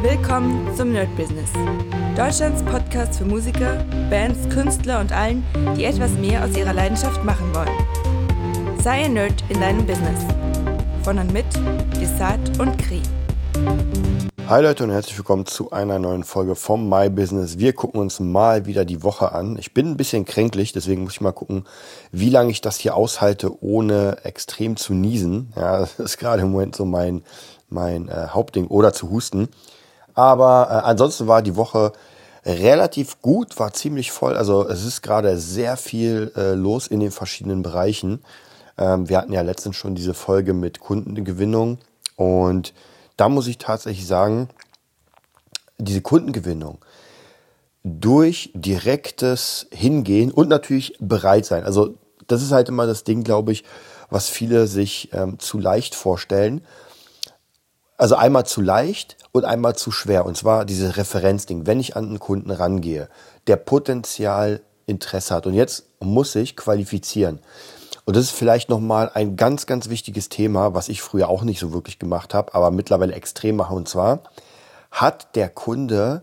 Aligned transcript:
Willkommen 0.00 0.72
zum 0.76 0.92
Nerd 0.92 1.08
Business. 1.16 1.50
Deutschlands 2.16 2.62
Podcast 2.62 3.18
für 3.18 3.24
Musiker, 3.24 3.84
Bands, 4.08 4.48
Künstler 4.48 5.00
und 5.00 5.10
allen, 5.10 5.44
die 5.76 5.82
etwas 5.82 6.12
mehr 6.12 6.44
aus 6.44 6.56
ihrer 6.56 6.72
Leidenschaft 6.72 7.24
machen 7.24 7.52
wollen. 7.52 8.78
Sei 8.80 9.06
ein 9.06 9.14
Nerd 9.14 9.42
in 9.48 9.60
deinem 9.60 9.84
Business. 9.84 10.20
Von 11.02 11.18
und 11.18 11.32
mit 11.32 11.46
Desart 12.00 12.60
und 12.60 12.78
Kri. 12.78 13.02
Hi 14.46 14.62
Leute 14.62 14.84
und 14.84 14.92
herzlich 14.92 15.18
willkommen 15.18 15.46
zu 15.46 15.72
einer 15.72 15.98
neuen 15.98 16.22
Folge 16.22 16.54
vom 16.54 16.88
My 16.88 17.10
Business. 17.10 17.58
Wir 17.58 17.72
gucken 17.72 18.00
uns 18.00 18.20
mal 18.20 18.66
wieder 18.66 18.84
die 18.84 19.02
Woche 19.02 19.32
an. 19.32 19.58
Ich 19.58 19.74
bin 19.74 19.88
ein 19.88 19.96
bisschen 19.96 20.24
kränklich, 20.24 20.72
deswegen 20.72 21.02
muss 21.02 21.14
ich 21.14 21.20
mal 21.20 21.32
gucken, 21.32 21.64
wie 22.12 22.30
lange 22.30 22.52
ich 22.52 22.60
das 22.60 22.76
hier 22.76 22.94
aushalte, 22.94 23.60
ohne 23.64 24.18
extrem 24.22 24.76
zu 24.76 24.94
niesen. 24.94 25.52
Ja, 25.56 25.80
das 25.80 25.98
ist 25.98 26.18
gerade 26.18 26.42
im 26.42 26.52
Moment 26.52 26.76
so 26.76 26.84
mein, 26.84 27.24
mein 27.68 28.08
äh, 28.08 28.28
Hauptding 28.28 28.68
oder 28.68 28.92
zu 28.92 29.10
husten. 29.10 29.48
Aber 30.18 30.66
äh, 30.68 30.88
ansonsten 30.88 31.28
war 31.28 31.42
die 31.42 31.54
Woche 31.54 31.92
relativ 32.44 33.22
gut, 33.22 33.56
war 33.60 33.72
ziemlich 33.72 34.10
voll. 34.10 34.36
Also 34.36 34.68
es 34.68 34.84
ist 34.84 35.00
gerade 35.00 35.38
sehr 35.38 35.76
viel 35.76 36.32
äh, 36.34 36.54
los 36.54 36.88
in 36.88 36.98
den 36.98 37.12
verschiedenen 37.12 37.62
Bereichen. 37.62 38.24
Ähm, 38.76 39.08
wir 39.08 39.18
hatten 39.18 39.32
ja 39.32 39.42
letztens 39.42 39.76
schon 39.76 39.94
diese 39.94 40.14
Folge 40.14 40.54
mit 40.54 40.80
Kundengewinnung 40.80 41.78
und 42.16 42.74
da 43.16 43.28
muss 43.28 43.46
ich 43.46 43.58
tatsächlich 43.58 44.08
sagen, 44.08 44.48
diese 45.78 46.00
Kundengewinnung 46.00 46.78
durch 47.84 48.50
direktes 48.54 49.68
Hingehen 49.70 50.32
und 50.32 50.48
natürlich 50.48 50.96
bereit 50.98 51.46
sein. 51.46 51.62
Also 51.62 51.94
das 52.26 52.42
ist 52.42 52.50
halt 52.50 52.68
immer 52.68 52.88
das 52.88 53.04
Ding, 53.04 53.22
glaube 53.22 53.52
ich, 53.52 53.62
was 54.10 54.28
viele 54.28 54.66
sich 54.66 55.10
ähm, 55.12 55.38
zu 55.38 55.60
leicht 55.60 55.94
vorstellen. 55.94 56.62
Also 57.98 58.16
einmal 58.16 58.46
zu 58.46 58.62
leicht 58.62 59.16
und 59.32 59.44
einmal 59.44 59.76
zu 59.76 59.90
schwer. 59.90 60.24
Und 60.24 60.36
zwar 60.36 60.64
dieses 60.64 60.96
Referenzding. 60.96 61.66
Wenn 61.66 61.80
ich 61.80 61.96
an 61.96 62.06
einen 62.06 62.18
Kunden 62.18 62.50
rangehe, 62.50 63.08
der 63.46 63.56
Potenzial 63.56 64.62
Interesse 64.88 65.34
hat. 65.34 65.46
Und 65.46 65.54
jetzt 65.54 65.84
muss 66.00 66.34
ich 66.34 66.56
qualifizieren. 66.56 67.40
Und 68.04 68.16
das 68.16 68.24
ist 68.24 68.30
vielleicht 68.30 68.70
nochmal 68.70 69.10
ein 69.12 69.36
ganz, 69.36 69.66
ganz 69.66 69.90
wichtiges 69.90 70.30
Thema, 70.30 70.74
was 70.74 70.88
ich 70.88 71.02
früher 71.02 71.28
auch 71.28 71.42
nicht 71.42 71.60
so 71.60 71.72
wirklich 71.72 71.98
gemacht 71.98 72.32
habe, 72.32 72.54
aber 72.54 72.70
mittlerweile 72.70 73.14
extrem 73.14 73.56
mache. 73.56 73.74
Und 73.74 73.88
zwar, 73.88 74.22
hat 74.90 75.36
der 75.36 75.50
Kunde 75.50 76.22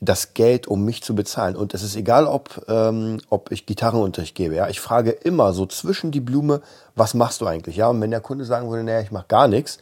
das 0.00 0.34
Geld, 0.34 0.66
um 0.66 0.84
mich 0.84 1.02
zu 1.02 1.14
bezahlen? 1.14 1.54
Und 1.54 1.74
es 1.74 1.82
ist 1.82 1.96
egal, 1.96 2.26
ob, 2.26 2.64
ähm, 2.66 3.20
ob 3.28 3.52
ich 3.52 3.66
Gitarrenunterricht 3.66 4.34
gebe. 4.34 4.54
Ja? 4.54 4.68
Ich 4.68 4.80
frage 4.80 5.10
immer 5.10 5.52
so 5.52 5.66
zwischen 5.66 6.10
die 6.10 6.20
Blume, 6.20 6.62
was 6.96 7.12
machst 7.12 7.42
du 7.42 7.46
eigentlich? 7.46 7.76
Ja? 7.76 7.88
Und 7.88 8.00
wenn 8.00 8.10
der 8.10 8.20
Kunde 8.20 8.46
sagen 8.46 8.70
würde, 8.70 8.82
naja, 8.82 9.00
ich 9.00 9.12
mache 9.12 9.26
gar 9.28 9.48
nichts, 9.48 9.78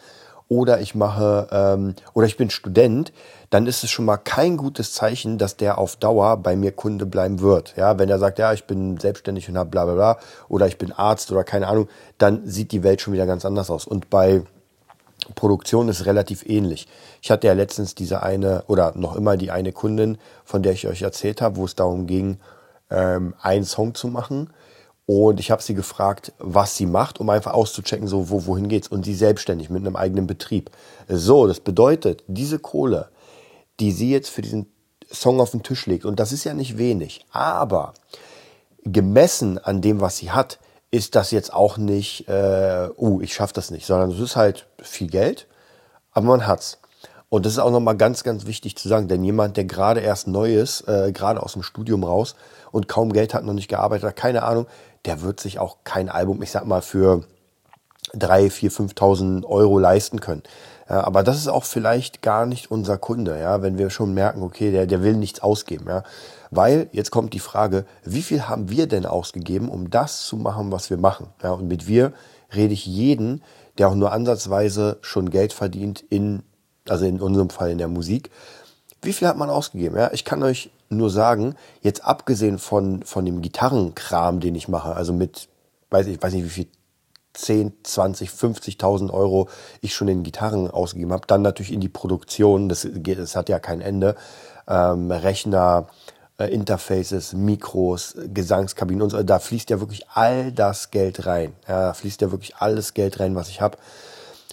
oder 0.50 0.80
ich 0.80 0.96
mache 0.96 1.46
ähm, 1.52 1.94
oder 2.12 2.26
ich 2.26 2.36
bin 2.36 2.50
Student, 2.50 3.12
dann 3.50 3.66
ist 3.66 3.84
es 3.84 3.90
schon 3.90 4.04
mal 4.04 4.16
kein 4.16 4.56
gutes 4.56 4.92
Zeichen, 4.92 5.38
dass 5.38 5.56
der 5.56 5.78
auf 5.78 5.94
Dauer 5.94 6.36
bei 6.38 6.56
mir 6.56 6.72
Kunde 6.72 7.06
bleiben 7.06 7.40
wird. 7.40 7.74
Ja, 7.76 7.98
wenn 8.00 8.08
er 8.08 8.18
sagt, 8.18 8.40
ja, 8.40 8.52
ich 8.52 8.64
bin 8.64 8.98
selbstständig 8.98 9.48
und 9.48 9.56
habe 9.56 9.70
bla 9.70 9.84
bla 9.84 9.94
bla 9.94 10.18
oder 10.48 10.66
ich 10.66 10.76
bin 10.76 10.92
Arzt 10.92 11.30
oder 11.30 11.44
keine 11.44 11.68
Ahnung, 11.68 11.88
dann 12.18 12.46
sieht 12.46 12.72
die 12.72 12.82
Welt 12.82 13.00
schon 13.00 13.14
wieder 13.14 13.26
ganz 13.26 13.44
anders 13.44 13.70
aus. 13.70 13.86
Und 13.86 14.10
bei 14.10 14.42
Produktion 15.36 15.88
ist 15.88 16.04
relativ 16.04 16.44
ähnlich. 16.44 16.88
Ich 17.22 17.30
hatte 17.30 17.46
ja 17.46 17.52
letztens 17.52 17.94
diese 17.94 18.24
eine 18.24 18.64
oder 18.66 18.92
noch 18.96 19.14
immer 19.14 19.36
die 19.36 19.52
eine 19.52 19.70
Kundin, 19.70 20.18
von 20.44 20.64
der 20.64 20.72
ich 20.72 20.88
euch 20.88 21.02
erzählt 21.02 21.40
habe, 21.40 21.56
wo 21.56 21.64
es 21.64 21.76
darum 21.76 22.08
ging, 22.08 22.40
ähm, 22.90 23.34
einen 23.40 23.64
Song 23.64 23.94
zu 23.94 24.08
machen 24.08 24.50
und 25.06 25.40
ich 25.40 25.50
habe 25.50 25.62
sie 25.62 25.74
gefragt, 25.74 26.32
was 26.38 26.76
sie 26.76 26.86
macht, 26.86 27.18
um 27.20 27.30
einfach 27.30 27.52
auszuchecken, 27.52 28.06
so 28.06 28.30
wo, 28.30 28.46
wohin 28.46 28.68
geht's. 28.68 28.88
Und 28.88 29.04
sie 29.04 29.14
selbstständig 29.14 29.68
mit 29.68 29.84
einem 29.84 29.96
eigenen 29.96 30.26
Betrieb. 30.26 30.70
So, 31.08 31.46
das 31.46 31.60
bedeutet, 31.60 32.22
diese 32.28 32.58
Kohle, 32.58 33.08
die 33.80 33.92
sie 33.92 34.10
jetzt 34.10 34.30
für 34.30 34.42
diesen 34.42 34.66
Song 35.10 35.40
auf 35.40 35.50
den 35.50 35.62
Tisch 35.62 35.86
legt, 35.86 36.04
und 36.04 36.20
das 36.20 36.32
ist 36.32 36.44
ja 36.44 36.54
nicht 36.54 36.78
wenig, 36.78 37.26
aber 37.32 37.94
gemessen 38.84 39.58
an 39.58 39.80
dem, 39.80 40.00
was 40.00 40.18
sie 40.18 40.30
hat, 40.30 40.58
ist 40.90 41.14
das 41.14 41.30
jetzt 41.30 41.52
auch 41.52 41.76
nicht, 41.76 42.28
äh, 42.28 42.88
uh, 42.96 43.20
ich 43.20 43.34
schaffe 43.34 43.54
das 43.54 43.70
nicht, 43.70 43.86
sondern 43.86 44.10
es 44.10 44.20
ist 44.20 44.36
halt 44.36 44.66
viel 44.80 45.08
Geld, 45.08 45.46
aber 46.12 46.26
man 46.26 46.46
hat's. 46.46 46.78
Und 47.28 47.46
das 47.46 47.52
ist 47.52 47.58
auch 47.60 47.70
nochmal 47.70 47.96
ganz, 47.96 48.24
ganz 48.24 48.44
wichtig 48.44 48.76
zu 48.76 48.88
sagen, 48.88 49.06
denn 49.06 49.22
jemand, 49.22 49.56
der 49.56 49.64
gerade 49.64 50.00
erst 50.00 50.26
neu 50.26 50.52
ist, 50.52 50.88
äh, 50.88 51.12
gerade 51.12 51.40
aus 51.40 51.52
dem 51.52 51.62
Studium 51.62 52.02
raus 52.02 52.34
und 52.72 52.88
kaum 52.88 53.12
Geld 53.12 53.34
hat, 53.34 53.44
noch 53.44 53.52
nicht 53.52 53.68
gearbeitet 53.68 54.08
hat, 54.08 54.16
keine 54.16 54.42
Ahnung, 54.42 54.66
der 55.04 55.22
wird 55.22 55.40
sich 55.40 55.58
auch 55.58 55.78
kein 55.84 56.08
Album, 56.08 56.42
ich 56.42 56.50
sag 56.50 56.66
mal, 56.66 56.82
für 56.82 57.24
drei, 58.12 58.50
vier, 58.50 58.70
5.000 58.70 59.44
Euro 59.44 59.78
leisten 59.78 60.20
können. 60.20 60.42
Ja, 60.88 61.04
aber 61.04 61.22
das 61.22 61.36
ist 61.36 61.48
auch 61.48 61.64
vielleicht 61.64 62.22
gar 62.22 62.46
nicht 62.46 62.70
unser 62.70 62.98
Kunde, 62.98 63.38
ja, 63.38 63.62
wenn 63.62 63.78
wir 63.78 63.90
schon 63.90 64.12
merken, 64.12 64.42
okay, 64.42 64.72
der, 64.72 64.86
der 64.86 65.02
will 65.02 65.14
nichts 65.14 65.40
ausgeben, 65.40 65.86
ja. 65.88 66.02
Weil 66.50 66.88
jetzt 66.90 67.12
kommt 67.12 67.32
die 67.32 67.38
Frage, 67.38 67.86
wie 68.02 68.22
viel 68.22 68.48
haben 68.48 68.70
wir 68.70 68.88
denn 68.88 69.06
ausgegeben, 69.06 69.68
um 69.68 69.88
das 69.88 70.26
zu 70.26 70.36
machen, 70.36 70.72
was 70.72 70.90
wir 70.90 70.96
machen? 70.96 71.28
Ja, 71.42 71.52
und 71.52 71.68
mit 71.68 71.86
wir 71.86 72.12
rede 72.52 72.74
ich 72.74 72.86
jeden, 72.86 73.42
der 73.78 73.88
auch 73.88 73.94
nur 73.94 74.10
ansatzweise 74.10 74.98
schon 75.00 75.30
Geld 75.30 75.52
verdient 75.52 76.00
in, 76.00 76.42
also 76.88 77.04
in 77.04 77.20
unserem 77.20 77.50
Fall 77.50 77.70
in 77.70 77.78
der 77.78 77.86
Musik. 77.86 78.30
Wie 79.00 79.12
viel 79.12 79.28
hat 79.28 79.36
man 79.36 79.48
ausgegeben? 79.48 79.96
Ja, 79.96 80.10
ich 80.12 80.24
kann 80.24 80.42
euch 80.42 80.70
nur 80.90 81.10
sagen, 81.10 81.54
jetzt 81.80 82.04
abgesehen 82.04 82.58
von, 82.58 83.02
von 83.04 83.24
dem 83.24 83.42
Gitarrenkram, 83.42 84.40
den 84.40 84.54
ich 84.54 84.68
mache, 84.68 84.94
also 84.94 85.12
mit, 85.12 85.48
weiß 85.90 86.06
ich, 86.08 86.22
weiß 86.22 86.34
nicht 86.34 86.44
wie 86.44 86.48
viel, 86.48 86.66
10, 87.32 87.72
20, 87.84 88.28
50.000 88.28 89.12
Euro 89.12 89.48
ich 89.80 89.94
schon 89.94 90.08
in 90.08 90.24
Gitarren 90.24 90.68
ausgegeben 90.68 91.12
habe, 91.12 91.26
dann 91.28 91.42
natürlich 91.42 91.72
in 91.72 91.80
die 91.80 91.88
Produktion, 91.88 92.68
das, 92.68 92.86
das 92.92 93.36
hat 93.36 93.48
ja 93.48 93.60
kein 93.60 93.80
Ende, 93.80 94.16
ähm, 94.66 95.10
Rechner, 95.12 95.86
äh, 96.38 96.46
Interfaces, 96.46 97.32
Mikros, 97.32 98.16
Gesangskabinen 98.34 99.02
und 99.02 99.10
so, 99.10 99.22
da 99.22 99.38
fließt 99.38 99.70
ja 99.70 99.78
wirklich 99.78 100.08
all 100.08 100.50
das 100.50 100.90
Geld 100.90 101.26
rein. 101.26 101.52
Ja, 101.68 101.82
da 101.82 101.94
fließt 101.94 102.20
ja 102.20 102.32
wirklich 102.32 102.56
alles 102.56 102.94
Geld 102.94 103.20
rein, 103.20 103.36
was 103.36 103.48
ich 103.48 103.60
habe. 103.60 103.78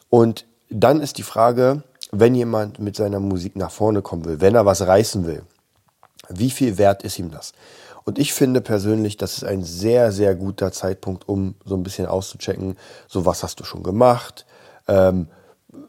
Und 0.10 0.46
dann 0.70 1.02
ist 1.02 1.18
die 1.18 1.24
Frage, 1.24 1.84
wenn 2.12 2.36
jemand 2.36 2.80
mit 2.80 2.96
seiner 2.96 3.20
Musik 3.20 3.56
nach 3.56 3.72
vorne 3.72 4.02
kommen 4.02 4.26
will, 4.26 4.40
wenn 4.40 4.56
er 4.56 4.66
was 4.66 4.82
reißen 4.82 5.26
will, 5.26 5.44
wie 6.30 6.50
viel 6.50 6.78
wert 6.78 7.04
ist 7.04 7.20
ihm 7.20 7.32
das? 7.32 7.54
Und 8.04 8.20
ich 8.20 8.34
finde 8.34 8.62
persönlich, 8.62 9.18
das 9.18 9.38
ist 9.38 9.44
ein 9.44 9.64
sehr, 9.64 10.14
sehr 10.14 10.34
guter 10.36 10.72
Zeitpunkt, 10.72 11.28
um 11.28 11.56
so 11.66 11.76
ein 11.76 11.84
bisschen 11.84 12.06
auszuchecken, 12.06 12.78
so 13.08 13.26
was 13.26 13.44
hast 13.44 13.60
du 13.60 13.66
schon 13.66 13.84
gemacht. 13.84 14.46
Ähm, 14.88 15.28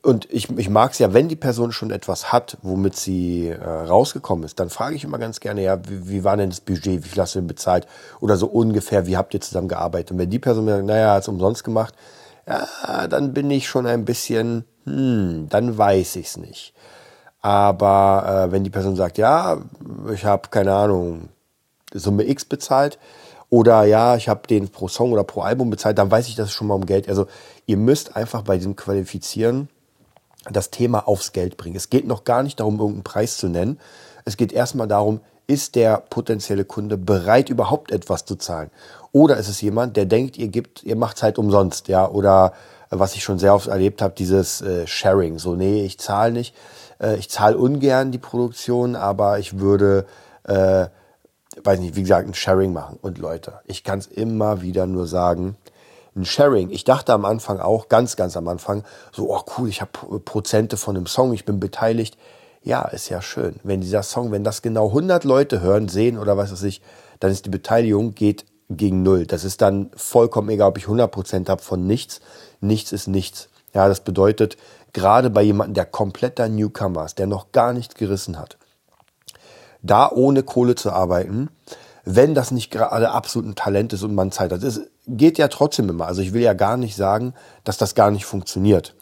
und 0.02 0.30
ich, 0.32 0.50
ich 0.58 0.68
mag 0.68 0.92
es 0.92 0.98
ja, 0.98 1.14
wenn 1.14 1.28
die 1.28 1.36
Person 1.36 1.70
schon 1.70 1.90
etwas 1.90 2.32
hat, 2.32 2.58
womit 2.62 2.96
sie 2.96 3.48
äh, 3.48 3.64
rausgekommen 3.64 4.44
ist, 4.44 4.58
dann 4.58 4.70
frage 4.70 4.96
ich 4.96 5.04
immer 5.04 5.18
ganz 5.18 5.38
gerne, 5.40 5.62
ja, 5.62 5.78
wie, 5.88 6.08
wie 6.08 6.24
war 6.24 6.36
denn 6.36 6.50
das 6.50 6.60
Budget, 6.60 7.04
wie 7.04 7.08
viel 7.08 7.22
hast 7.22 7.36
du 7.36 7.38
denn 7.38 7.46
bezahlt? 7.46 7.86
Oder 8.20 8.36
so 8.36 8.46
ungefähr, 8.46 9.06
wie 9.06 9.16
habt 9.16 9.32
ihr 9.34 9.40
zusammen 9.40 9.68
gearbeitet? 9.68 10.10
Und 10.10 10.18
wenn 10.18 10.30
die 10.30 10.38
Person 10.38 10.64
mir 10.64 10.72
sagt, 10.72 10.86
naja, 10.86 11.14
hat 11.14 11.22
es 11.22 11.28
umsonst 11.28 11.62
gemacht, 11.62 11.94
ja, 12.48 13.06
dann 13.06 13.34
bin 13.34 13.50
ich 13.50 13.68
schon 13.68 13.86
ein 13.86 14.04
bisschen, 14.04 14.64
hm, 14.84 15.46
dann 15.50 15.76
weiß 15.76 16.16
ich 16.16 16.26
es 16.26 16.36
nicht. 16.36 16.74
Aber 17.40 18.46
äh, 18.48 18.52
wenn 18.52 18.64
die 18.64 18.70
Person 18.70 18.96
sagt, 18.96 19.18
ja, 19.18 19.58
ich 20.12 20.24
habe 20.24 20.48
keine 20.48 20.74
Ahnung, 20.74 21.28
Summe 21.92 22.28
X 22.28 22.44
bezahlt 22.44 22.98
oder 23.50 23.84
ja, 23.84 24.16
ich 24.16 24.28
habe 24.28 24.46
den 24.46 24.68
pro 24.68 24.88
Song 24.88 25.12
oder 25.12 25.24
pro 25.24 25.40
Album 25.40 25.70
bezahlt, 25.70 25.98
dann 25.98 26.10
weiß 26.10 26.28
ich, 26.28 26.36
dass 26.36 26.48
es 26.48 26.52
schon 26.52 26.66
mal 26.66 26.74
um 26.74 26.84
Geld. 26.84 27.08
Also 27.08 27.26
ihr 27.66 27.76
müsst 27.76 28.16
einfach 28.16 28.42
bei 28.42 28.56
diesem 28.56 28.76
Qualifizieren 28.76 29.68
das 30.50 30.70
Thema 30.70 31.08
aufs 31.08 31.32
Geld 31.32 31.56
bringen. 31.56 31.76
Es 31.76 31.90
geht 31.90 32.06
noch 32.06 32.24
gar 32.24 32.42
nicht 32.42 32.60
darum, 32.60 32.74
irgendeinen 32.74 33.04
Preis 33.04 33.38
zu 33.38 33.48
nennen. 33.48 33.78
Es 34.24 34.36
geht 34.36 34.52
erstmal 34.52 34.88
darum, 34.88 35.20
ist 35.46 35.76
der 35.76 36.02
potenzielle 36.10 36.66
Kunde 36.66 36.98
bereit, 36.98 37.48
überhaupt 37.48 37.90
etwas 37.90 38.26
zu 38.26 38.36
zahlen? 38.36 38.70
Oder 39.12 39.38
ist 39.38 39.48
es 39.48 39.62
jemand, 39.62 39.96
der 39.96 40.04
denkt, 40.04 40.36
ihr 40.36 40.48
gibt, 40.48 40.82
ihr 40.82 40.96
macht 40.96 41.22
halt 41.22 41.38
umsonst, 41.38 41.88
ja? 41.88 42.06
Oder 42.06 42.52
äh, 42.90 42.98
was 42.98 43.14
ich 43.14 43.22
schon 43.24 43.38
sehr 43.38 43.54
oft 43.54 43.66
erlebt 43.66 44.02
habe, 44.02 44.14
dieses 44.16 44.60
äh, 44.60 44.86
Sharing. 44.86 45.38
So, 45.38 45.54
nee, 45.54 45.84
ich 45.84 45.98
zahle 45.98 46.32
nicht. 46.32 46.54
Äh, 47.00 47.16
ich 47.16 47.30
zahle 47.30 47.58
ungern 47.58 48.12
die 48.12 48.18
Produktion, 48.18 48.96
aber 48.96 49.38
ich 49.38 49.58
würde, 49.58 50.06
äh, 50.44 50.86
weiß 51.62 51.80
nicht, 51.80 51.96
wie 51.96 52.02
gesagt, 52.02 52.28
ein 52.28 52.34
Sharing 52.34 52.72
machen. 52.72 52.98
Und 53.00 53.18
Leute, 53.18 53.60
ich 53.66 53.84
kann 53.84 53.98
es 53.98 54.06
immer 54.06 54.62
wieder 54.62 54.86
nur 54.86 55.06
sagen, 55.06 55.56
ein 56.16 56.24
Sharing. 56.24 56.70
Ich 56.70 56.84
dachte 56.84 57.12
am 57.12 57.24
Anfang 57.24 57.60
auch, 57.60 57.88
ganz, 57.88 58.16
ganz 58.16 58.36
am 58.36 58.48
Anfang, 58.48 58.84
so, 59.12 59.30
oh 59.30 59.42
cool, 59.56 59.68
ich 59.68 59.80
habe 59.80 60.20
Prozente 60.20 60.76
von 60.76 60.96
einem 60.96 61.06
Song, 61.06 61.32
ich 61.32 61.44
bin 61.44 61.60
beteiligt. 61.60 62.18
Ja, 62.62 62.82
ist 62.82 63.08
ja 63.08 63.22
schön. 63.22 63.60
Wenn 63.62 63.80
dieser 63.80 64.02
Song, 64.02 64.32
wenn 64.32 64.44
das 64.44 64.62
genau 64.62 64.88
100 64.88 65.24
Leute 65.24 65.60
hören, 65.60 65.88
sehen 65.88 66.18
oder 66.18 66.36
was 66.36 66.52
weiß 66.52 66.64
ich, 66.64 66.82
dann 67.20 67.30
ist 67.30 67.46
die 67.46 67.50
Beteiligung 67.50 68.14
geht 68.14 68.44
gegen 68.68 69.02
Null. 69.02 69.26
Das 69.26 69.44
ist 69.44 69.62
dann 69.62 69.90
vollkommen 69.94 70.50
egal, 70.50 70.68
ob 70.68 70.78
ich 70.78 70.84
100 70.84 71.10
Prozent 71.10 71.48
habe 71.48 71.62
von 71.62 71.86
nichts. 71.86 72.20
Nichts 72.60 72.92
ist 72.92 73.06
nichts. 73.06 73.48
Ja, 73.74 73.88
das 73.88 74.00
bedeutet, 74.00 74.56
gerade 74.92 75.30
bei 75.30 75.42
jemandem, 75.42 75.74
der 75.74 75.84
kompletter 75.84 76.48
Newcomer 76.48 77.04
ist, 77.04 77.18
der 77.18 77.26
noch 77.26 77.52
gar 77.52 77.72
nichts 77.72 77.94
gerissen 77.94 78.38
hat, 78.38 78.56
da 79.82 80.10
ohne 80.10 80.42
Kohle 80.42 80.74
zu 80.74 80.90
arbeiten, 80.90 81.50
wenn 82.04 82.34
das 82.34 82.50
nicht 82.50 82.70
gerade 82.70 83.10
absolut 83.10 83.48
ein 83.48 83.54
Talent 83.54 83.92
ist 83.92 84.02
und 84.02 84.14
man 84.14 84.32
Zeit 84.32 84.50
hat. 84.50 84.62
Es 84.62 84.80
geht 85.06 85.36
ja 85.36 85.48
trotzdem 85.48 85.90
immer. 85.90 86.06
Also 86.06 86.22
ich 86.22 86.32
will 86.32 86.40
ja 86.40 86.54
gar 86.54 86.76
nicht 86.76 86.96
sagen, 86.96 87.34
dass 87.64 87.76
das 87.76 87.94
gar 87.94 88.10
nicht 88.10 88.24
funktioniert. 88.24 88.94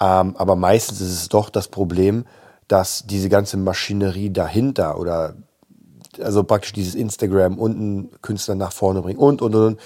Ähm, 0.00 0.36
aber 0.36 0.54
meistens 0.54 1.00
ist 1.00 1.12
es 1.12 1.28
doch 1.30 1.48
das 1.48 1.68
Problem, 1.68 2.26
dass 2.68 3.06
diese 3.06 3.28
ganze 3.28 3.56
Maschinerie 3.56 4.30
dahinter 4.30 4.98
oder 4.98 5.34
also 6.20 6.44
praktisch 6.44 6.72
dieses 6.72 6.94
Instagram 6.94 7.58
und 7.58 7.76
einen 7.76 8.20
Künstler 8.22 8.54
nach 8.54 8.72
vorne 8.72 9.02
bringen 9.02 9.18
und, 9.18 9.42
und, 9.42 9.54
und. 9.54 9.80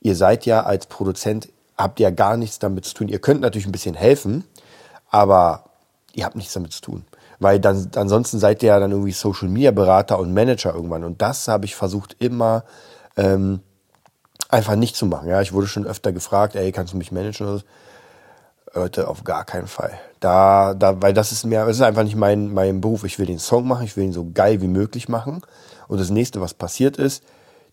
Ihr 0.00 0.14
seid 0.14 0.46
ja 0.46 0.62
als 0.62 0.86
Produzent, 0.86 1.48
habt 1.76 2.00
ja 2.00 2.10
gar 2.10 2.36
nichts 2.36 2.58
damit 2.58 2.84
zu 2.84 2.94
tun. 2.94 3.08
Ihr 3.08 3.18
könnt 3.18 3.40
natürlich 3.40 3.66
ein 3.66 3.72
bisschen 3.72 3.94
helfen, 3.94 4.44
aber 5.10 5.64
ihr 6.14 6.24
habt 6.24 6.36
nichts 6.36 6.54
damit 6.54 6.72
zu 6.72 6.80
tun. 6.80 7.04
Weil 7.38 7.60
dann, 7.60 7.90
ansonsten 7.96 8.38
seid 8.38 8.62
ihr 8.62 8.70
ja 8.70 8.80
dann 8.80 8.92
irgendwie 8.92 9.12
Social 9.12 9.48
Media 9.48 9.70
Berater 9.70 10.18
und 10.18 10.32
Manager 10.32 10.74
irgendwann. 10.74 11.04
Und 11.04 11.20
das 11.20 11.48
habe 11.48 11.66
ich 11.66 11.76
versucht 11.76 12.16
immer 12.18 12.64
ähm, 13.16 13.60
einfach 14.48 14.76
nicht 14.76 14.96
zu 14.96 15.06
machen. 15.06 15.28
Ja, 15.28 15.42
ich 15.42 15.52
wurde 15.52 15.66
schon 15.66 15.86
öfter 15.86 16.12
gefragt, 16.12 16.56
ey, 16.56 16.72
kannst 16.72 16.94
du 16.94 16.96
mich 16.96 17.12
managen? 17.12 17.46
Oder 17.46 17.58
so. 17.58 17.64
Leute, 18.74 19.08
auf 19.08 19.24
gar 19.24 19.44
keinen 19.44 19.68
Fall. 19.68 19.98
Da, 20.20 20.74
da, 20.74 21.00
weil 21.00 21.14
das 21.14 21.32
ist 21.32 21.46
mir, 21.46 21.64
das 21.64 21.76
ist 21.76 21.82
einfach 21.82 22.04
nicht 22.04 22.16
mein, 22.16 22.52
mein 22.52 22.80
Beruf. 22.80 23.04
Ich 23.04 23.18
will 23.18 23.26
den 23.26 23.38
Song 23.38 23.66
machen, 23.66 23.84
ich 23.84 23.96
will 23.96 24.04
ihn 24.04 24.12
so 24.12 24.30
geil 24.32 24.60
wie 24.60 24.68
möglich 24.68 25.08
machen. 25.08 25.42
Und 25.88 25.98
das 25.98 26.10
nächste, 26.10 26.40
was 26.40 26.52
passiert 26.52 26.98
ist, 26.98 27.24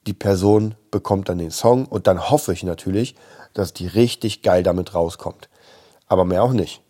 die 0.08 0.14
Person 0.14 0.76
bekommt 0.92 1.30
dann 1.30 1.38
den 1.38 1.52
Song 1.52 1.86
und 1.86 2.08
dann 2.08 2.30
hoffe 2.30 2.54
ich 2.54 2.64
natürlich, 2.64 3.16
dass 3.54 3.74
die 3.74 3.88
richtig 3.88 4.42
geil 4.42 4.64
damit 4.64 4.94
rauskommt. 4.94 5.50
Aber 6.08 6.26
mehr 6.26 6.44
auch 6.44 6.54
nicht. 6.54 6.82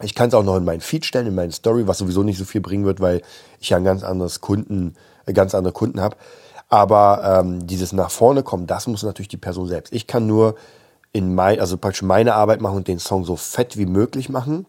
Ich 0.00 0.14
kann 0.14 0.28
es 0.28 0.34
auch 0.34 0.44
noch 0.44 0.56
in 0.56 0.64
meinen 0.64 0.80
Feed 0.80 1.04
stellen, 1.04 1.26
in 1.26 1.34
meine 1.34 1.52
Story, 1.52 1.86
was 1.86 1.98
sowieso 1.98 2.22
nicht 2.22 2.38
so 2.38 2.44
viel 2.44 2.60
bringen 2.60 2.84
wird, 2.84 3.00
weil 3.00 3.22
ich 3.60 3.70
ja 3.70 3.76
ein 3.76 3.84
ganz 3.84 4.02
anderes 4.02 4.40
Kunden, 4.40 4.94
äh, 5.26 5.32
ganz 5.32 5.54
andere 5.54 5.72
Kunden 5.72 6.00
habe. 6.00 6.16
Aber 6.68 7.40
ähm, 7.40 7.66
dieses 7.66 7.92
nach 7.92 8.10
vorne 8.10 8.42
kommen, 8.42 8.66
das 8.66 8.86
muss 8.86 9.02
natürlich 9.02 9.28
die 9.28 9.38
Person 9.38 9.68
selbst. 9.68 9.92
Ich 9.92 10.06
kann 10.06 10.26
nur 10.26 10.54
in 11.12 11.34
mein, 11.34 11.60
also 11.60 11.78
praktisch 11.78 12.02
meine 12.02 12.34
Arbeit 12.34 12.60
machen 12.60 12.76
und 12.76 12.88
den 12.88 12.98
Song 12.98 13.24
so 13.24 13.36
fett 13.36 13.76
wie 13.76 13.86
möglich 13.86 14.28
machen 14.28 14.66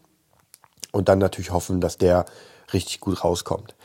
und 0.91 1.09
dann 1.09 1.19
natürlich 1.19 1.51
hoffen, 1.51 1.81
dass 1.81 1.97
der 1.97 2.25
richtig 2.73 3.01
gut 3.01 3.23
rauskommt. 3.23 3.75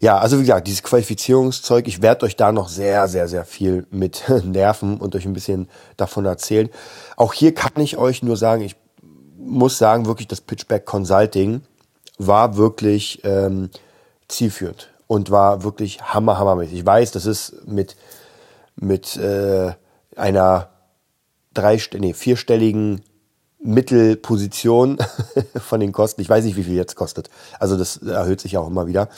Ja, 0.00 0.18
also 0.18 0.36
wie 0.36 0.42
gesagt, 0.42 0.66
dieses 0.66 0.82
Qualifizierungszeug, 0.82 1.88
ich 1.88 2.02
werde 2.02 2.26
euch 2.26 2.36
da 2.36 2.52
noch 2.52 2.68
sehr, 2.68 3.08
sehr, 3.08 3.28
sehr 3.28 3.44
viel 3.44 3.86
mit 3.90 4.24
nerven 4.44 4.98
und 4.98 5.14
euch 5.14 5.24
ein 5.24 5.32
bisschen 5.32 5.68
davon 5.96 6.24
erzählen. 6.26 6.68
Auch 7.16 7.32
hier 7.32 7.54
kann 7.54 7.72
ich 7.76 7.96
euch 7.96 8.22
nur 8.22 8.36
sagen, 8.36 8.62
ich 8.62 8.76
muss 9.38 9.78
sagen, 9.78 10.06
wirklich 10.06 10.28
das 10.28 10.40
Pitchback 10.40 10.84
Consulting 10.84 11.62
war 12.18 12.56
wirklich 12.56 13.20
ähm, 13.24 13.70
zielführend 14.28 14.90
und 15.06 15.30
war 15.30 15.62
wirklich 15.62 16.02
hammer, 16.02 16.38
hammermäßig. 16.38 16.78
Ich 16.78 16.86
weiß, 16.86 17.12
das 17.12 17.26
ist 17.26 17.66
mit, 17.66 17.96
mit 18.74 19.16
äh, 19.16 19.72
einer 20.16 20.68
drei, 21.54 21.80
nee, 21.98 22.12
vierstelligen 22.12 23.02
Mittelposition 23.66 24.96
von 25.56 25.80
den 25.80 25.92
Kosten. 25.92 26.20
Ich 26.20 26.28
weiß 26.28 26.44
nicht, 26.44 26.56
wie 26.56 26.64
viel 26.64 26.74
jetzt 26.74 26.94
kostet. 26.94 27.28
Also 27.58 27.76
das 27.76 27.98
erhöht 27.98 28.40
sich 28.40 28.56
auch 28.56 28.68
immer 28.68 28.86
wieder. 28.86 29.08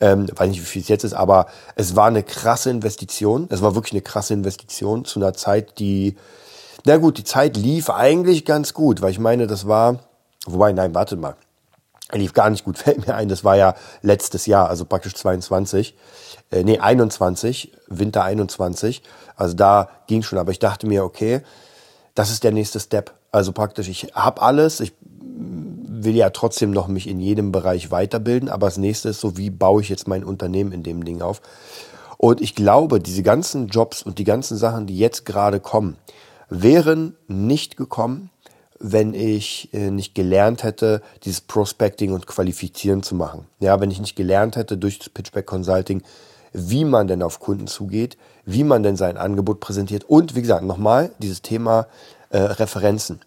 Ähm, 0.00 0.26
weiß 0.34 0.48
nicht, 0.48 0.60
wie 0.60 0.66
viel 0.66 0.82
es 0.82 0.88
jetzt 0.88 1.04
ist, 1.04 1.14
aber 1.14 1.46
es 1.76 1.94
war 1.94 2.06
eine 2.06 2.22
krasse 2.22 2.70
Investition. 2.70 3.46
Es 3.50 3.62
war 3.62 3.74
wirklich 3.74 3.92
eine 3.92 4.02
krasse 4.02 4.34
Investition 4.34 5.04
zu 5.04 5.20
einer 5.20 5.34
Zeit, 5.34 5.78
die, 5.78 6.16
na 6.84 6.96
gut, 6.96 7.18
die 7.18 7.24
Zeit 7.24 7.56
lief 7.56 7.90
eigentlich 7.90 8.44
ganz 8.44 8.74
gut, 8.74 9.02
weil 9.02 9.10
ich 9.10 9.18
meine, 9.18 9.46
das 9.46 9.68
war, 9.68 10.00
wobei, 10.46 10.72
nein, 10.72 10.94
wartet 10.94 11.20
mal. 11.20 11.36
Er 12.10 12.18
lief 12.18 12.32
gar 12.32 12.48
nicht 12.48 12.64
gut, 12.64 12.78
fällt 12.78 13.06
mir 13.06 13.14
ein. 13.14 13.28
Das 13.28 13.44
war 13.44 13.56
ja 13.56 13.74
letztes 14.00 14.46
Jahr, 14.46 14.68
also 14.68 14.84
praktisch 14.84 15.14
22. 15.14 15.94
Äh, 16.50 16.64
nee, 16.64 16.78
21, 16.78 17.72
Winter 17.88 18.24
21. 18.24 19.02
Also 19.36 19.54
da 19.54 19.90
ging 20.06 20.22
schon, 20.22 20.38
aber 20.38 20.50
ich 20.50 20.58
dachte 20.58 20.86
mir, 20.86 21.04
okay, 21.04 21.42
das 22.14 22.30
ist 22.30 22.42
der 22.42 22.52
nächste 22.52 22.80
Step. 22.80 23.17
Also 23.30 23.52
praktisch, 23.52 23.88
ich 23.88 24.14
habe 24.14 24.42
alles, 24.42 24.80
ich 24.80 24.92
will 25.00 26.16
ja 26.16 26.30
trotzdem 26.30 26.70
noch 26.70 26.88
mich 26.88 27.08
in 27.08 27.20
jedem 27.20 27.52
Bereich 27.52 27.90
weiterbilden, 27.90 28.48
aber 28.48 28.66
das 28.66 28.78
nächste 28.78 29.08
ist 29.08 29.20
so, 29.20 29.36
wie 29.36 29.50
baue 29.50 29.82
ich 29.82 29.88
jetzt 29.88 30.08
mein 30.08 30.24
Unternehmen 30.24 30.72
in 30.72 30.82
dem 30.82 31.04
Ding 31.04 31.22
auf? 31.22 31.42
Und 32.16 32.40
ich 32.40 32.54
glaube, 32.54 33.00
diese 33.00 33.22
ganzen 33.22 33.68
Jobs 33.68 34.02
und 34.02 34.18
die 34.18 34.24
ganzen 34.24 34.56
Sachen, 34.56 34.86
die 34.86 34.98
jetzt 34.98 35.24
gerade 35.24 35.60
kommen, 35.60 35.96
wären 36.48 37.16
nicht 37.26 37.76
gekommen, 37.76 38.30
wenn 38.80 39.12
ich 39.12 39.72
äh, 39.72 39.90
nicht 39.90 40.14
gelernt 40.14 40.62
hätte, 40.62 41.02
dieses 41.24 41.40
Prospecting 41.40 42.12
und 42.12 42.26
Qualifizieren 42.26 43.02
zu 43.02 43.14
machen. 43.14 43.46
Ja, 43.60 43.80
wenn 43.80 43.90
ich 43.90 44.00
nicht 44.00 44.16
gelernt 44.16 44.56
hätte 44.56 44.78
durch 44.78 44.98
das 44.98 45.08
Pitchback 45.08 45.46
Consulting, 45.46 46.02
wie 46.52 46.84
man 46.84 47.08
denn 47.08 47.22
auf 47.22 47.40
Kunden 47.40 47.66
zugeht, 47.66 48.16
wie 48.44 48.64
man 48.64 48.82
denn 48.82 48.96
sein 48.96 49.16
Angebot 49.16 49.60
präsentiert 49.60 50.04
und 50.04 50.34
wie 50.34 50.42
gesagt, 50.42 50.64
nochmal 50.64 51.10
dieses 51.18 51.42
Thema 51.42 51.86
äh, 52.30 52.38
Referenzen. 52.38 53.20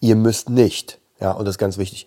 Ihr 0.00 0.16
müsst 0.16 0.50
nicht, 0.50 0.98
ja, 1.20 1.32
und 1.32 1.44
das 1.44 1.54
ist 1.54 1.58
ganz 1.58 1.78
wichtig, 1.78 2.06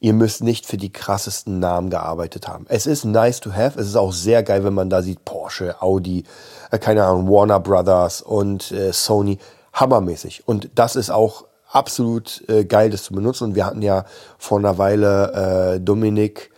ihr 0.00 0.14
müsst 0.14 0.42
nicht 0.42 0.66
für 0.66 0.76
die 0.76 0.92
krassesten 0.92 1.58
Namen 1.58 1.90
gearbeitet 1.90 2.48
haben. 2.48 2.66
Es 2.68 2.86
ist 2.86 3.04
nice 3.04 3.40
to 3.40 3.52
have, 3.52 3.78
es 3.78 3.86
ist 3.86 3.96
auch 3.96 4.12
sehr 4.12 4.42
geil, 4.42 4.64
wenn 4.64 4.74
man 4.74 4.90
da 4.90 5.02
sieht, 5.02 5.24
Porsche, 5.24 5.80
Audi, 5.82 6.24
äh, 6.70 6.78
keine 6.78 7.04
Ahnung, 7.04 7.28
Warner 7.28 7.60
Brothers 7.60 8.22
und 8.22 8.72
äh, 8.72 8.92
Sony, 8.92 9.38
hammermäßig. 9.72 10.42
Und 10.46 10.70
das 10.74 10.96
ist 10.96 11.10
auch 11.10 11.44
absolut 11.70 12.42
äh, 12.48 12.64
geil, 12.64 12.90
das 12.90 13.04
zu 13.04 13.14
benutzen. 13.14 13.44
Und 13.44 13.54
wir 13.54 13.66
hatten 13.66 13.82
ja 13.82 14.04
vor 14.38 14.58
einer 14.58 14.78
Weile 14.78 15.74
äh, 15.74 15.80
Dominik 15.80 16.50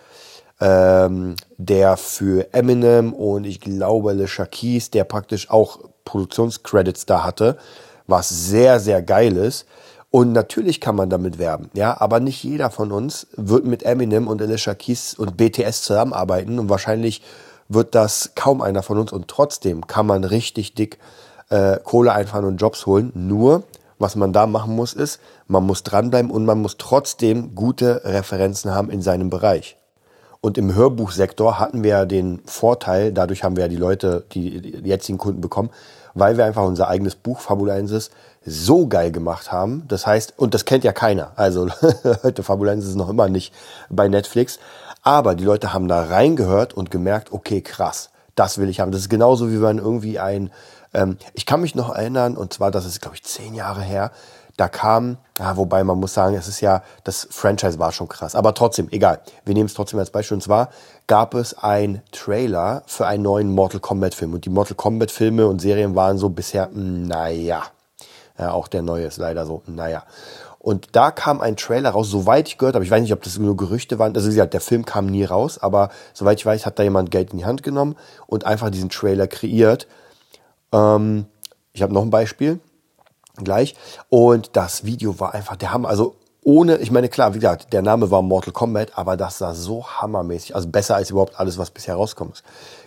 ähm, 0.63 1.35
der 1.59 1.97
für 1.97 2.55
Eminem 2.55 3.13
und 3.13 3.45
ich 3.45 3.61
glaube 3.61 4.11
Alicia 4.11 4.47
Keys, 4.47 4.91
der 4.91 5.03
praktisch 5.05 5.51
auch 5.51 5.81
Produktionscredits 6.05 7.05
da 7.05 7.25
hatte, 7.25 7.59
was 8.07 8.29
sehr, 8.29 8.81
sehr 8.81 9.03
geil 9.03 9.37
ist. 9.37 9.67
Und 10.11 10.33
natürlich 10.33 10.81
kann 10.81 10.95
man 10.95 11.09
damit 11.09 11.39
werben, 11.39 11.71
ja, 11.73 11.99
aber 11.99 12.21
nicht 12.21 12.45
jeder 12.45 12.69
von 12.69 12.93
uns 12.93 13.29
wird 13.35 13.65
mit 13.65 13.83
Eminem 13.83 14.29
und 14.29 14.43
Alicia 14.43 14.75
Keys 14.75 15.15
und 15.15 15.39
BTS 15.39 15.85
zusammenarbeiten 15.85 16.59
und 16.59 16.69
wahrscheinlich 16.69 17.23
wird 17.69 17.95
das 17.95 18.33
kaum 18.35 18.61
einer 18.61 18.83
von 18.83 18.99
uns 18.99 19.11
und 19.11 19.29
trotzdem 19.29 19.87
kann 19.87 20.07
man 20.07 20.25
richtig 20.25 20.75
dick 20.75 20.99
äh, 21.49 21.79
Kohle 21.83 22.13
einfahren 22.13 22.45
und 22.45 22.59
Jobs 22.59 22.85
holen. 22.85 23.13
Nur, 23.15 23.63
was 23.99 24.15
man 24.15 24.35
da 24.35 24.47
machen 24.47 24.77
muss, 24.77 24.93
ist, 24.93 25.19
man 25.47 25.65
muss 25.65 25.83
dranbleiben 25.83 26.31
und 26.31 26.45
man 26.45 26.61
muss 26.61 26.77
trotzdem 26.77 27.55
gute 27.55 28.03
Referenzen 28.05 28.75
haben 28.75 28.91
in 28.91 29.01
seinem 29.01 29.31
Bereich. 29.31 29.79
Und 30.45 30.59
im 30.59 30.75
Hörbuchsektor 30.75 31.61
hatten 31.61 31.85
wir 31.85 32.05
den 32.05 32.41
Vorteil, 32.47 33.13
dadurch 33.13 33.45
haben 33.45 33.55
wir 33.55 33.63
ja 33.63 33.69
die 33.69 33.77
Leute, 33.77 34.25
die, 34.33 34.83
jetzigen 34.85 35.17
Kunden 35.17 35.41
bekommen, 35.41 35.71
weil 36.15 36.37
wir 36.37 36.45
einfach 36.45 36.65
unser 36.65 36.89
eigenes 36.89 37.15
Buch 37.15 37.39
Fabulensis 37.39 38.11
so 38.45 38.89
geil 38.89 39.13
gemacht 39.13 39.53
haben. 39.53 39.85
Das 39.87 40.05
heißt, 40.05 40.35
und 40.37 40.53
das 40.53 40.65
kennt 40.65 40.83
ja 40.83 40.93
keiner. 40.93 41.31
Also 41.37 41.69
heute 42.25 42.43
Fabulensis 42.43 42.91
ist 42.91 42.97
noch 42.97 43.09
immer 43.09 43.29
nicht 43.29 43.55
bei 43.89 44.09
Netflix. 44.09 44.59
Aber 45.05 45.37
die 45.37 45.45
Leute 45.45 45.73
haben 45.73 45.87
da 45.87 46.03
reingehört 46.03 46.75
und 46.75 46.91
gemerkt, 46.91 47.33
okay, 47.33 47.61
krass, 47.61 48.11
das 48.35 48.59
will 48.59 48.69
ich 48.69 48.81
haben. 48.81 48.91
Das 48.91 49.03
ist 49.03 49.11
genauso 49.11 49.49
wie 49.49 49.63
wenn 49.63 49.79
irgendwie 49.79 50.19
ein, 50.19 50.51
ähm, 50.93 51.19
ich 51.35 51.47
kann 51.47 51.61
mich 51.61 51.77
noch 51.77 51.95
erinnern, 51.95 52.37
und 52.37 52.53
zwar, 52.53 52.73
das 52.73 52.85
ist, 52.85 53.01
glaube 53.01 53.15
ich, 53.15 53.23
zehn 53.23 53.55
Jahre 53.55 53.83
her, 53.83 54.11
da 54.57 54.69
kam, 54.69 55.17
ja, 55.39 55.57
wobei 55.57 55.83
man 55.83 55.99
muss 55.99 56.15
sagen, 56.15 56.35
es 56.37 56.47
ist 56.47 56.61
ja, 56.61 56.83
das 57.05 57.27
Franchise 57.31 57.79
war 57.79 57.93
schon 57.93 58.09
krass. 58.09 58.35
Aber 58.35 58.55
trotzdem, 58.55 58.89
egal. 58.91 59.21
Wir 59.45 59.55
nehmen 59.55 59.67
es 59.67 59.75
trotzdem 59.75 59.99
als 59.99 60.11
Beispiel. 60.11 60.37
Und 60.37 60.43
zwar 60.43 60.69
gab 61.07 61.35
es 61.35 61.59
ein 61.59 62.03
Trailer 62.13 62.83
für 62.87 63.07
einen 63.07 63.23
neuen 63.23 63.51
Mortal 63.53 63.81
Kombat 63.81 64.15
Film. 64.15 64.35
Und 64.35 64.45
die 64.45 64.51
Mortal 64.51 64.77
Kombat 64.77 65.11
Filme 65.11 65.47
und 65.47 65.61
Serien 65.61 65.95
waren 65.95 66.19
so 66.19 66.29
bisher, 66.29 66.69
naja. 66.73 67.63
Ja, 68.39 68.53
auch 68.53 68.69
der 68.69 68.83
neue 68.83 69.07
ist 69.07 69.19
leider 69.19 69.47
so, 69.47 69.63
naja. 69.67 70.05
Und 70.59 70.91
da 70.93 71.11
kam 71.11 71.41
ein 71.41 71.57
Trailer 71.57 71.91
raus, 71.91 72.09
soweit 72.09 72.47
ich 72.47 72.57
gehört 72.57 72.77
habe, 72.77 72.85
ich 72.85 72.91
weiß 72.91 73.03
nicht, 73.03 73.13
ob 73.13 73.23
das 73.23 73.37
nur 73.37 73.57
Gerüchte 73.57 73.99
waren, 73.99 74.15
also 74.15 74.29
wie 74.29 74.35
gesagt, 74.35 74.55
der 74.55 74.61
Film 74.61 74.85
kam 74.85 75.07
nie 75.07 75.25
raus, 75.25 75.59
aber 75.59 75.91
soweit 76.15 76.39
ich 76.39 76.47
weiß, 76.47 76.67
hat 76.67 76.79
da 76.79 76.85
jemand 76.85 77.11
Geld 77.11 77.33
in 77.33 77.39
die 77.39 77.45
Hand 77.45 77.65
genommen 77.65 77.97
und 78.29 78.47
einfach 78.47 78.71
diesen 78.71 78.89
Trailer 78.89 79.27
kreiert. 79.27 79.89
Ähm, 80.71 81.27
ich 81.73 81.83
habe 81.83 81.93
noch 81.93 82.03
ein 82.03 82.11
Beispiel 82.11 82.61
gleich. 83.37 83.75
Und 84.09 84.51
das 84.57 84.85
Video 84.85 85.19
war 85.21 85.35
einfach 85.35 85.57
der 85.57 85.73
Hammer. 85.73 85.89
Also 85.89 86.17
ohne, 86.45 86.79
ich 86.79 86.91
meine, 86.91 87.09
klar, 87.09 87.35
wie 87.35 87.39
gesagt, 87.39 87.73
der 87.73 87.83
Name 87.83 88.11
war 88.11 88.21
Mortal 88.21 88.53
Kombat, 88.53 88.99
aber 88.99 89.17
das 89.17 89.39
sah 89.39 89.55
so 89.55 89.87
hammermäßig, 89.87 90.57
also 90.57 90.69
besser 90.69 90.97
als 90.97 91.11
überhaupt 91.11 91.39
alles, 91.39 91.57
was 91.57 91.71
bisher 91.71 91.95
rauskommt. 91.95 92.43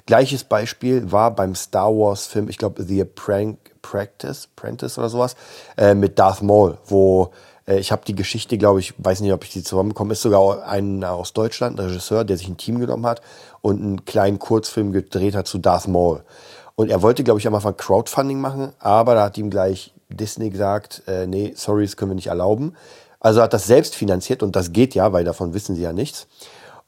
Gleiches 0.05 0.43
Beispiel 0.43 1.09
war 1.11 1.31
beim 1.31 1.55
Star 1.55 1.89
Wars 1.89 2.27
Film, 2.27 2.49
ich 2.49 2.57
glaube, 2.57 2.83
The 2.83 3.05
Prank 3.05 3.57
Practice, 3.81 4.49
Prentice 4.55 4.97
oder 4.97 5.07
sowas, 5.07 5.35
äh, 5.77 5.95
mit 5.95 6.19
Darth 6.19 6.41
Maul, 6.41 6.77
wo 6.85 7.31
äh, 7.65 7.79
ich 7.79 7.93
habe 7.93 8.03
die 8.05 8.15
Geschichte, 8.15 8.57
glaube 8.57 8.81
ich, 8.81 8.93
weiß 8.97 9.21
nicht, 9.21 9.31
ob 9.31 9.45
ich 9.45 9.51
die 9.51 9.63
zusammenbekomme, 9.63 10.13
ist 10.13 10.21
sogar 10.21 10.67
ein 10.67 11.03
aus 11.05 11.31
Deutschland, 11.31 11.79
ein 11.79 11.87
Regisseur, 11.87 12.25
der 12.25 12.37
sich 12.37 12.49
ein 12.49 12.57
Team 12.57 12.79
genommen 12.79 13.05
hat 13.05 13.21
und 13.61 13.81
einen 13.81 14.03
kleinen 14.03 14.37
Kurzfilm 14.37 14.91
gedreht 14.91 15.33
hat 15.33 15.47
zu 15.47 15.59
Darth 15.59 15.87
Maul. 15.87 16.23
Und 16.75 16.91
er 16.91 17.01
wollte, 17.01 17.23
glaube 17.23 17.39
ich, 17.39 17.47
am 17.47 17.55
Anfang 17.55 17.77
Crowdfunding 17.77 18.41
machen, 18.41 18.73
aber 18.79 19.15
da 19.15 19.23
hat 19.23 19.37
ihm 19.37 19.49
gleich 19.49 19.94
Disney 20.09 20.49
gesagt, 20.49 21.03
äh, 21.07 21.27
nee, 21.27 21.53
sorry, 21.55 21.85
das 21.85 21.97
können 21.97 22.11
wir 22.11 22.15
nicht 22.15 22.27
erlauben. 22.27 22.75
Also 23.19 23.41
hat 23.41 23.53
das 23.53 23.65
selbst 23.65 23.95
finanziert 23.95 24.43
und 24.43 24.55
das 24.55 24.71
geht 24.71 24.93
ja, 24.95 25.11
weil 25.13 25.23
davon 25.23 25.53
wissen 25.53 25.75
sie 25.75 25.81
ja 25.81 25.93
nichts. 25.93 26.27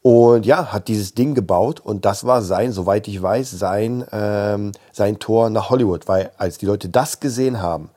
Und 0.02 0.46
ja, 0.46 0.72
hat 0.72 0.86
dieses 0.88 1.14
Ding 1.14 1.34
gebaut 1.34 1.80
und 1.80 2.04
das 2.04 2.24
war 2.24 2.42
sein, 2.42 2.70
soweit 2.72 3.08
ich 3.08 3.20
weiß, 3.20 3.50
sein, 3.50 4.06
ähm, 4.12 4.72
sein 4.92 5.18
Tor 5.18 5.50
nach 5.50 5.70
Hollywood, 5.70 6.06
weil 6.06 6.30
als 6.38 6.58
die 6.58 6.66
Leute 6.66 6.88
das 6.88 7.18
gesehen 7.20 7.60
haben, 7.60 7.90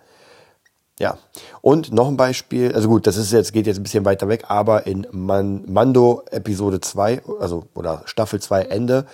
Ja, 1.00 1.18
und 1.62 1.92
noch 1.92 2.08
ein 2.08 2.18
Beispiel, 2.18 2.76
also 2.76 2.88
gut, 2.88 3.08
das 3.08 3.18
ist 3.18 3.32
jetzt, 3.32 3.54
geht 3.54 3.66
jetzt 3.66 3.78
ein 3.78 3.84
bisschen 3.84 4.06
weiter 4.06 4.28
weg, 4.28 4.46
aber 4.50 4.86
in 4.86 5.08
Man 5.12 5.64
Mando 5.66 6.24
Episode 6.30 6.80
2, 6.80 7.24
also 7.40 7.64
oder 7.74 8.04
Staffel 8.06 8.40
2 8.40 8.64
Ende, 8.66 9.06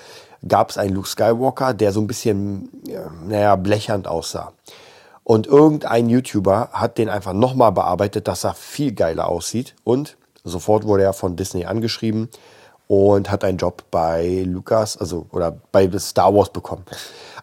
gab 0.46 0.70
es 0.70 0.78
einen 0.78 0.94
Luke 0.94 1.08
Skywalker, 1.08 1.74
der 1.74 1.94
so 1.94 2.02
ein 2.02 2.08
bisschen, 2.08 2.70
naja, 3.26 3.56
blechernd 3.56 4.06
aussah. 4.06 4.52
Und 5.28 5.46
irgendein 5.46 6.08
YouTuber 6.08 6.70
hat 6.72 6.98
den 6.98 7.10
einfach 7.10 7.34
nochmal 7.34 7.74
bearbeitet, 7.74 8.30
dass 8.30 8.46
er 8.46 8.54
viel 8.54 8.94
geiler 8.94 9.28
aussieht. 9.28 9.76
Und 9.84 10.16
sofort 10.46 10.86
wurde 10.86 11.04
er 11.04 11.12
von 11.12 11.36
Disney 11.36 11.66
angeschrieben 11.66 12.30
und 12.88 13.30
hat 13.30 13.44
einen 13.44 13.58
Job 13.58 13.84
bei 13.92 14.46
Lucas, 14.48 14.96
also 14.96 15.26
oder 15.32 15.58
bei 15.74 15.92
Star 16.00 16.34
Wars 16.34 16.50
bekommen. 16.52 16.86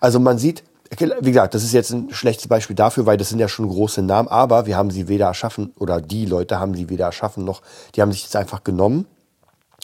Also 0.00 0.19
man 0.19 0.38
sieht, 0.38 0.64
wie 0.99 1.31
gesagt, 1.31 1.53
das 1.53 1.62
ist 1.62 1.75
jetzt 1.75 1.91
ein 1.91 2.09
schlechtes 2.11 2.49
Beispiel 2.49 2.75
dafür, 2.75 3.05
weil 3.05 3.19
das 3.19 3.29
sind 3.29 3.38
ja 3.38 3.49
schon 3.49 3.69
große 3.69 4.00
Namen, 4.00 4.31
aber 4.31 4.64
wir 4.64 4.79
haben 4.79 4.91
sie 4.91 5.07
weder 5.09 5.26
erschaffen 5.26 5.75
oder 5.79 6.00
die 6.00 6.25
Leute 6.25 6.59
haben 6.59 6.75
sie 6.75 6.88
weder 6.88 7.05
erschaffen 7.05 7.45
noch, 7.45 7.61
die 7.95 8.00
haben 8.00 8.12
sich 8.12 8.23
jetzt 8.23 8.37
einfach 8.37 8.64
genommen 8.64 9.05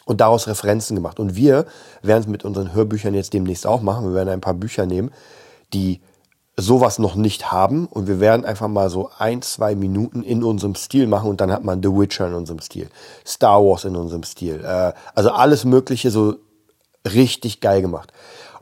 und 0.06 0.22
daraus 0.22 0.48
Referenzen 0.48 0.96
gemacht. 0.96 1.20
Und 1.20 1.36
wir 1.36 1.66
werden 2.00 2.22
es 2.22 2.28
mit 2.28 2.46
unseren 2.46 2.72
Hörbüchern 2.72 3.12
jetzt 3.12 3.34
demnächst 3.34 3.66
auch 3.66 3.82
machen. 3.82 4.06
Wir 4.06 4.14
werden 4.14 4.30
ein 4.30 4.40
paar 4.40 4.54
Bücher 4.54 4.86
nehmen, 4.86 5.10
die 5.74 6.00
sowas 6.60 6.98
noch 6.98 7.14
nicht 7.14 7.52
haben 7.52 7.86
und 7.86 8.06
wir 8.06 8.20
werden 8.20 8.44
einfach 8.44 8.68
mal 8.68 8.90
so 8.90 9.10
ein, 9.18 9.42
zwei 9.42 9.74
Minuten 9.74 10.22
in 10.22 10.42
unserem 10.42 10.74
Stil 10.74 11.06
machen 11.06 11.28
und 11.28 11.40
dann 11.40 11.52
hat 11.52 11.64
man 11.64 11.82
The 11.82 11.88
Witcher 11.90 12.28
in 12.28 12.34
unserem 12.34 12.60
Stil, 12.60 12.88
Star 13.26 13.62
Wars 13.62 13.84
in 13.84 13.96
unserem 13.96 14.22
Stil, 14.22 14.64
äh, 14.64 14.92
also 15.14 15.30
alles 15.30 15.64
Mögliche 15.64 16.10
so 16.10 16.36
richtig 17.04 17.60
geil 17.60 17.82
gemacht. 17.82 18.12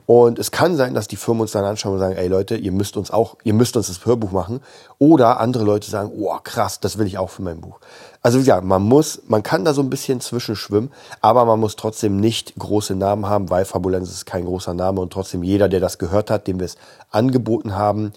Und 0.09 0.39
es 0.39 0.49
kann 0.49 0.75
sein, 0.75 0.95
dass 0.95 1.07
die 1.07 1.17
Firmen 1.17 1.41
uns 1.41 1.51
dann 1.51 1.63
anschauen 1.63 1.93
und 1.93 1.99
sagen, 1.99 2.15
ey 2.15 2.27
Leute, 2.27 2.55
ihr 2.55 2.71
müsst 2.71 2.97
uns 2.97 3.11
auch, 3.11 3.37
ihr 3.43 3.53
müsst 3.53 3.77
uns 3.77 3.89
das 3.89 4.07
Hörbuch 4.07 4.31
machen. 4.31 4.59
Oder 4.97 5.39
andere 5.39 5.63
Leute 5.63 5.87
sagen, 5.87 6.11
oh 6.17 6.35
krass, 6.43 6.79
das 6.79 6.97
will 6.97 7.05
ich 7.05 7.19
auch 7.19 7.29
für 7.29 7.43
mein 7.43 7.61
Buch. 7.61 7.79
Also 8.23 8.39
wie 8.39 8.41
gesagt, 8.41 8.63
man 8.63 8.81
muss, 8.81 9.21
man 9.27 9.43
kann 9.43 9.65
da 9.65 9.73
so 9.75 9.83
ein 9.83 9.91
bisschen 9.91 10.19
zwischenschwimmen, 10.19 10.91
aber 11.21 11.45
man 11.45 11.59
muss 11.59 11.75
trotzdem 11.75 12.19
nicht 12.19 12.55
große 12.57 12.95
Namen 12.95 13.27
haben, 13.27 13.51
weil 13.51 13.65
Fabulenz 13.65 14.09
ist 14.09 14.25
kein 14.25 14.45
großer 14.45 14.73
Name 14.73 14.99
und 14.99 15.13
trotzdem 15.13 15.43
jeder, 15.43 15.69
der 15.69 15.79
das 15.79 15.99
gehört 15.99 16.31
hat, 16.31 16.47
dem 16.47 16.57
wir 16.57 16.65
es 16.65 16.77
angeboten 17.11 17.75
haben, 17.75 18.11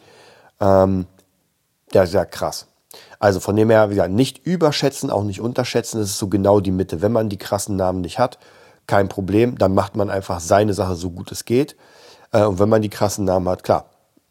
ähm, 0.61 1.05
der 1.93 2.05
ist 2.05 2.15
ja 2.15 2.25
krass. 2.25 2.69
Also 3.19 3.39
von 3.39 3.55
dem 3.55 3.69
her, 3.69 3.91
wie 3.91 3.97
gesagt, 3.97 4.15
nicht 4.15 4.47
überschätzen, 4.47 5.11
auch 5.11 5.25
nicht 5.25 5.43
unterschätzen. 5.43 5.99
Das 5.99 6.09
ist 6.09 6.19
so 6.19 6.29
genau 6.29 6.61
die 6.61 6.71
Mitte. 6.71 7.03
Wenn 7.03 7.13
man 7.13 7.29
die 7.29 7.37
krassen 7.37 7.77
Namen 7.77 8.01
nicht 8.01 8.19
hat, 8.19 8.39
kein 8.87 9.09
Problem. 9.09 9.59
Dann 9.59 9.75
macht 9.75 9.97
man 9.97 10.11
einfach 10.11 10.41
seine 10.41 10.75
Sache 10.75 10.95
so 10.95 11.11
gut 11.11 11.33
es 11.33 11.45
geht. 11.45 11.77
Äh, 12.33 12.45
und 12.45 12.59
wenn 12.59 12.69
man 12.69 12.83
die 12.83 12.91
krassen 12.91 13.25
Namen 13.25 13.49
hat, 13.49 13.65
klar, 13.65 13.87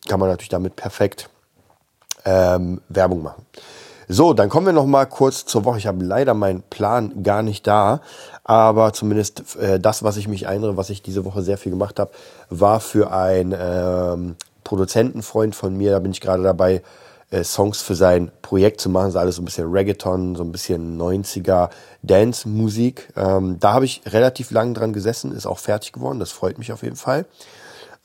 kann 0.07 0.19
man 0.19 0.29
natürlich 0.29 0.49
damit 0.49 0.75
perfekt 0.75 1.29
ähm, 2.25 2.81
Werbung 2.89 3.23
machen. 3.23 3.45
So, 4.07 4.33
dann 4.33 4.49
kommen 4.49 4.65
wir 4.65 4.73
noch 4.73 4.85
mal 4.85 5.05
kurz 5.05 5.45
zur 5.45 5.63
Woche. 5.63 5.77
Ich 5.77 5.87
habe 5.87 6.03
leider 6.03 6.33
meinen 6.33 6.63
Plan 6.63 7.23
gar 7.23 7.43
nicht 7.43 7.65
da, 7.65 8.01
aber 8.43 8.91
zumindest 8.91 9.55
äh, 9.55 9.79
das, 9.79 10.03
was 10.03 10.17
ich 10.17 10.27
mich 10.27 10.43
erinnere, 10.43 10.75
was 10.75 10.89
ich 10.89 11.01
diese 11.01 11.23
Woche 11.23 11.41
sehr 11.43 11.57
viel 11.57 11.71
gemacht 11.71 11.97
habe, 11.97 12.11
war 12.49 12.81
für 12.81 13.13
einen 13.13 13.55
ähm, 13.57 14.35
Produzentenfreund 14.65 15.55
von 15.55 15.77
mir. 15.77 15.91
Da 15.91 15.99
bin 15.99 16.11
ich 16.11 16.19
gerade 16.19 16.43
dabei, 16.43 16.81
äh, 17.31 17.43
Songs 17.43 17.81
für 17.81 17.95
sein 17.95 18.31
Projekt 18.41 18.81
zu 18.81 18.89
machen. 18.89 19.05
Das 19.05 19.15
ist 19.15 19.19
alles 19.19 19.35
so 19.37 19.41
ein 19.41 19.45
bisschen 19.45 19.71
Reggaeton, 19.71 20.35
so 20.35 20.43
ein 20.43 20.51
bisschen 20.51 20.99
90er 20.99 21.69
Dance-Musik. 22.03 23.13
Ähm, 23.15 23.57
da 23.59 23.73
habe 23.73 23.85
ich 23.85 24.01
relativ 24.05 24.51
lang 24.51 24.73
dran 24.73 24.93
gesessen, 24.93 25.31
ist 25.31 25.47
auch 25.47 25.59
fertig 25.59 25.93
geworden. 25.93 26.19
Das 26.19 26.31
freut 26.31 26.57
mich 26.57 26.71
auf 26.71 26.83
jeden 26.83 26.97
Fall. 26.97 27.25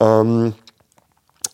Ähm, 0.01 0.55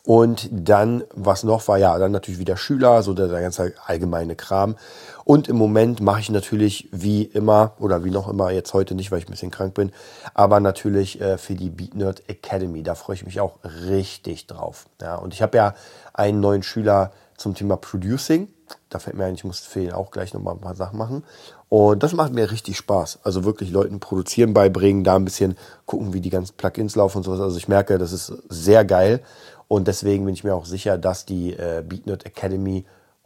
und 0.04 0.48
dann, 0.50 1.04
was 1.14 1.44
noch 1.44 1.68
war, 1.68 1.78
ja, 1.78 1.96
dann 1.96 2.10
natürlich 2.10 2.40
wieder 2.40 2.56
Schüler, 2.56 3.02
so 3.04 3.14
der, 3.14 3.28
der 3.28 3.40
ganze 3.40 3.72
allgemeine 3.86 4.34
Kram. 4.34 4.76
Und 5.24 5.46
im 5.46 5.56
Moment 5.56 6.00
mache 6.00 6.20
ich 6.20 6.28
natürlich 6.28 6.88
wie 6.90 7.22
immer 7.22 7.74
oder 7.78 8.02
wie 8.02 8.10
noch 8.10 8.28
immer, 8.28 8.50
jetzt 8.50 8.74
heute 8.74 8.96
nicht, 8.96 9.12
weil 9.12 9.20
ich 9.20 9.28
ein 9.28 9.30
bisschen 9.30 9.52
krank 9.52 9.74
bin, 9.74 9.92
aber 10.34 10.58
natürlich 10.58 11.20
äh, 11.20 11.38
für 11.38 11.54
die 11.54 11.70
Beat 11.70 11.94
Nerd 11.94 12.28
Academy. 12.28 12.82
Da 12.82 12.96
freue 12.96 13.14
ich 13.14 13.24
mich 13.24 13.40
auch 13.40 13.60
richtig 13.86 14.48
drauf. 14.48 14.86
Ja, 15.00 15.14
und 15.14 15.32
ich 15.34 15.40
habe 15.40 15.56
ja 15.56 15.74
einen 16.12 16.40
neuen 16.40 16.64
Schüler 16.64 17.12
zum 17.42 17.54
Thema 17.54 17.76
Producing. 17.76 18.48
Da 18.88 18.98
fällt 18.98 19.16
mir 19.16 19.24
ein, 19.24 19.34
ich 19.34 19.44
muss 19.44 19.74
ihn 19.76 19.92
auch 19.92 20.10
gleich 20.10 20.32
nochmal 20.32 20.54
ein 20.54 20.60
paar 20.60 20.74
Sachen 20.74 20.98
machen. 20.98 21.24
Und 21.68 22.02
das 22.02 22.12
macht 22.12 22.32
mir 22.32 22.50
richtig 22.50 22.76
Spaß. 22.76 23.20
Also 23.22 23.44
wirklich 23.44 23.70
Leuten 23.70 24.00
produzieren 24.00 24.54
beibringen, 24.54 25.04
da 25.04 25.16
ein 25.16 25.24
bisschen 25.24 25.56
gucken, 25.86 26.12
wie 26.12 26.20
die 26.20 26.30
ganzen 26.30 26.56
Plugins 26.56 26.96
laufen 26.96 27.18
und 27.18 27.24
sowas. 27.24 27.40
Also 27.40 27.56
ich 27.58 27.68
merke, 27.68 27.98
das 27.98 28.12
ist 28.12 28.32
sehr 28.48 28.84
geil. 28.84 29.20
Und 29.68 29.88
deswegen 29.88 30.24
bin 30.24 30.34
ich 30.34 30.44
mir 30.44 30.54
auch 30.54 30.66
sicher, 30.66 30.98
dass 30.98 31.24
die 31.24 31.54
äh, 31.54 31.82
BeatNet 31.86 32.26
Academy 32.26 32.84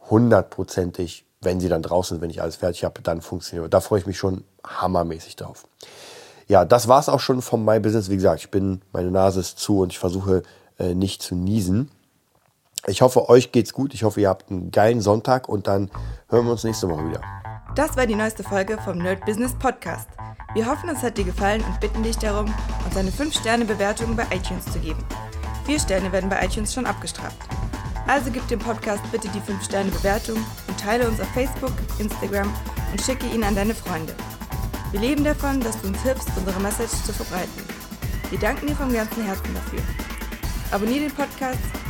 hundertprozentig, 0.09 1.25
wenn 1.41 1.59
sie 1.59 1.69
dann 1.69 1.81
draußen 1.81 2.15
sind, 2.15 2.21
wenn 2.21 2.29
ich 2.29 2.41
alles 2.41 2.55
fertig 2.55 2.83
habe, 2.83 3.01
dann 3.01 3.21
funktioniert. 3.21 3.73
Da 3.73 3.81
freue 3.81 3.99
ich 3.99 4.07
mich 4.07 4.17
schon 4.17 4.43
hammermäßig 4.65 5.35
drauf. 5.35 5.65
Ja, 6.47 6.63
das 6.63 6.87
war 6.87 6.99
es 6.99 7.09
auch 7.09 7.19
schon 7.19 7.41
vom 7.41 7.65
My 7.65 7.79
Business. 7.79 8.09
Wie 8.09 8.15
gesagt, 8.15 8.39
ich 8.39 8.51
bin, 8.51 8.81
meine 8.93 9.11
Nase 9.11 9.41
ist 9.41 9.59
zu 9.59 9.81
und 9.81 9.91
ich 9.91 9.99
versuche 9.99 10.43
äh, 10.79 10.93
nicht 10.93 11.21
zu 11.21 11.35
niesen. 11.35 11.91
Ich 12.89 13.01
hoffe, 13.01 13.27
euch 13.27 13.51
geht's 13.51 13.73
gut. 13.73 13.93
Ich 13.93 14.03
hoffe, 14.03 14.21
ihr 14.21 14.29
habt 14.29 14.49
einen 14.49 14.71
geilen 14.71 15.01
Sonntag 15.01 15.49
und 15.49 15.67
dann 15.67 15.91
hören 16.29 16.45
wir 16.45 16.53
uns 16.53 16.63
nächste 16.63 16.89
Woche 16.89 17.09
wieder. 17.09 17.21
Das 17.75 17.97
war 17.97 18.07
die 18.07 18.15
neueste 18.15 18.43
Folge 18.43 18.77
vom 18.77 18.99
Nerd 18.99 19.25
Business 19.25 19.53
Podcast. 19.53 20.07
Wir 20.53 20.65
hoffen, 20.65 20.87
es 20.87 21.03
hat 21.03 21.17
dir 21.17 21.25
gefallen 21.25 21.61
und 21.65 21.81
bitten 21.81 22.01
dich 22.01 22.17
darum, 22.17 22.45
uns 22.85 22.95
eine 22.95 23.11
5-Sterne-Bewertung 23.11 24.15
bei 24.15 24.23
iTunes 24.33 24.63
zu 24.71 24.79
geben. 24.79 25.03
Vier 25.65 25.81
Sterne 25.81 26.13
werden 26.13 26.29
bei 26.29 26.43
iTunes 26.45 26.73
schon 26.73 26.85
abgestraft. 26.85 27.35
Also 28.07 28.31
gib 28.31 28.47
dem 28.47 28.59
Podcast 28.59 29.03
bitte 29.11 29.27
die 29.27 29.41
5-Sterne-Bewertung 29.41 30.37
und 30.69 30.79
teile 30.79 31.09
uns 31.09 31.19
auf 31.19 31.27
Facebook, 31.33 31.73
Instagram 31.99 32.49
und 32.93 33.01
schicke 33.01 33.27
ihn 33.27 33.43
an 33.43 33.55
deine 33.55 33.75
Freunde. 33.75 34.15
Wir 34.91 35.01
leben 35.01 35.25
davon, 35.25 35.59
dass 35.59 35.81
du 35.81 35.89
uns 35.89 36.01
hilfst, 36.03 36.29
unsere 36.37 36.61
Message 36.61 37.03
zu 37.03 37.11
verbreiten. 37.11 37.63
Wir 38.29 38.39
danken 38.39 38.67
dir 38.67 38.75
vom 38.75 38.93
ganzen 38.93 39.25
Herzen 39.25 39.53
dafür. 39.53 39.81
Abonnier 40.71 41.01
den 41.01 41.11
Podcast 41.11 41.59